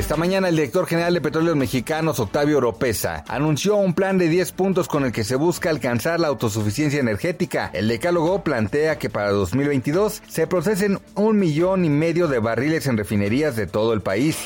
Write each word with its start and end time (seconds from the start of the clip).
Esta 0.00 0.16
mañana 0.16 0.48
el 0.48 0.56
director 0.56 0.86
general 0.86 1.12
de 1.12 1.20
Petróleos 1.20 1.56
Mexicanos, 1.56 2.20
Octavio 2.20 2.56
Oropesa, 2.56 3.22
anunció 3.28 3.76
un 3.76 3.92
plan 3.92 4.16
de 4.16 4.28
10 4.28 4.52
puntos 4.52 4.88
con 4.88 5.04
el 5.04 5.12
que 5.12 5.24
se 5.24 5.36
busca 5.36 5.68
alcanzar 5.68 6.18
la 6.20 6.28
autosuficiencia 6.28 6.98
energética. 6.98 7.70
El 7.74 7.86
decálogo 7.86 8.42
plantea 8.42 8.98
que 8.98 9.10
para 9.10 9.30
2022 9.30 10.22
se 10.26 10.46
procesen 10.46 11.00
un 11.16 11.38
millón 11.38 11.84
y 11.84 11.90
medio 11.90 12.28
de 12.28 12.38
barriles 12.38 12.86
en 12.86 12.96
refinerías 12.96 13.56
de 13.56 13.66
todo 13.66 13.92
el 13.92 14.00
país. 14.00 14.38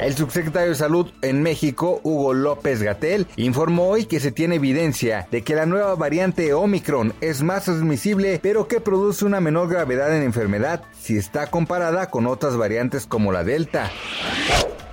El 0.00 0.14
subsecretario 0.14 0.68
de 0.68 0.76
Salud 0.76 1.10
en 1.20 1.42
México, 1.42 2.00
Hugo 2.04 2.32
López 2.32 2.80
Gatel, 2.80 3.26
informó 3.34 3.88
hoy 3.88 4.06
que 4.06 4.20
se 4.20 4.30
tiene 4.30 4.54
evidencia 4.54 5.26
de 5.32 5.42
que 5.42 5.56
la 5.56 5.66
nueva 5.66 5.96
variante 5.96 6.54
Omicron 6.54 7.12
es 7.20 7.42
más 7.42 7.64
transmisible, 7.64 8.38
pero 8.40 8.68
que 8.68 8.80
produce 8.80 9.24
una 9.24 9.40
menor 9.40 9.68
gravedad 9.68 10.16
en 10.16 10.22
enfermedad 10.22 10.82
si 10.96 11.16
está 11.16 11.48
comparada 11.48 12.08
con 12.08 12.28
otras 12.28 12.56
variantes 12.56 13.04
como 13.04 13.32
la 13.32 13.42
Delta. 13.42 13.90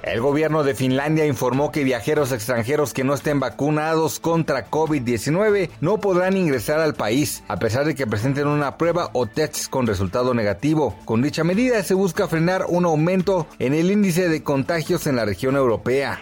El 0.03 0.19
gobierno 0.19 0.65
de 0.65 0.75
Finlandia 0.75 1.25
informó 1.25 1.71
que 1.71 1.85
viajeros 1.85 2.33
extranjeros 2.33 2.93
que 2.93 3.05
no 3.05 3.13
estén 3.13 3.39
vacunados 3.39 4.19
contra 4.19 4.69
COVID-19 4.69 5.69
no 5.79 5.99
podrán 5.99 6.35
ingresar 6.35 6.81
al 6.81 6.93
país, 6.93 7.41
a 7.47 7.57
pesar 7.57 7.85
de 7.85 7.95
que 7.95 8.05
presenten 8.05 8.47
una 8.47 8.77
prueba 8.77 9.11
o 9.13 9.27
test 9.27 9.69
con 9.69 9.87
resultado 9.87 10.33
negativo. 10.33 10.93
Con 11.05 11.21
dicha 11.21 11.45
medida 11.45 11.81
se 11.83 11.93
busca 11.93 12.27
frenar 12.27 12.65
un 12.67 12.83
aumento 12.83 13.47
en 13.59 13.73
el 13.73 13.91
índice 13.91 14.27
de 14.27 14.43
contagios 14.43 15.07
en 15.07 15.15
la 15.15 15.23
región 15.23 15.55
europea. 15.55 16.19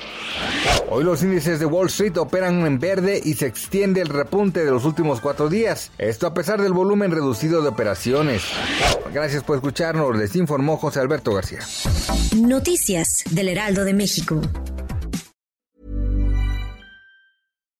Hoy 0.93 1.05
los 1.05 1.23
índices 1.23 1.57
de 1.61 1.65
Wall 1.65 1.87
Street 1.87 2.17
operan 2.17 2.65
en 2.65 2.77
verde 2.77 3.21
y 3.23 3.35
se 3.35 3.45
extiende 3.45 4.01
el 4.01 4.09
repunte 4.09 4.65
de 4.65 4.71
los 4.71 4.83
últimos 4.83 5.21
cuatro 5.21 5.47
días, 5.47 5.89
esto 5.97 6.27
a 6.27 6.33
pesar 6.33 6.61
del 6.61 6.73
volumen 6.73 7.11
reducido 7.11 7.61
de 7.61 7.69
operaciones. 7.69 8.43
Gracias 9.13 9.41
por 9.41 9.55
escucharnos, 9.55 10.17
les 10.17 10.35
informó 10.35 10.75
José 10.75 10.99
Alberto 10.99 11.33
García. 11.33 11.59
Noticias 12.35 13.23
del 13.31 13.47
Heraldo 13.47 13.85
de 13.85 13.93
México. 13.93 14.41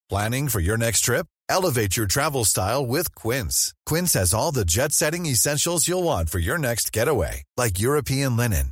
Planning 0.07 0.47
for 0.47 0.61
your 0.61 0.77
next 0.77 1.03
trip? 1.03 1.27
Elevate 1.49 1.97
your 1.97 2.07
travel 2.07 2.45
style 2.45 2.85
with 2.85 3.13
Quince. 3.13 3.73
Quince 3.85 4.13
has 4.13 4.33
all 4.33 4.53
the 4.53 4.63
jet 4.63 4.93
setting 4.93 5.25
essentials 5.25 5.85
you'll 5.85 6.03
want 6.03 6.29
for 6.29 6.39
your 6.39 6.57
next 6.57 6.93
getaway, 6.93 7.43
like 7.57 7.77
European 7.77 8.37
linen, 8.37 8.71